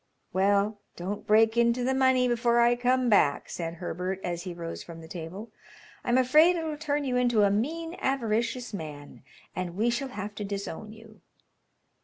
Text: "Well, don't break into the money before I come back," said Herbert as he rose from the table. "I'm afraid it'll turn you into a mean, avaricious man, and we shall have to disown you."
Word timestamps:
"Well, 0.33 0.79
don't 0.95 1.27
break 1.27 1.57
into 1.57 1.83
the 1.83 1.93
money 1.93 2.27
before 2.27 2.59
I 2.59 2.75
come 2.75 3.07
back," 3.07 3.47
said 3.49 3.75
Herbert 3.75 4.19
as 4.23 4.41
he 4.41 4.51
rose 4.55 4.81
from 4.81 4.99
the 4.99 5.07
table. 5.07 5.51
"I'm 6.03 6.17
afraid 6.17 6.55
it'll 6.55 6.75
turn 6.75 7.03
you 7.03 7.17
into 7.17 7.43
a 7.43 7.51
mean, 7.51 7.93
avaricious 7.99 8.73
man, 8.73 9.21
and 9.55 9.77
we 9.77 9.91
shall 9.91 10.07
have 10.07 10.33
to 10.41 10.43
disown 10.43 10.91
you." 10.91 11.21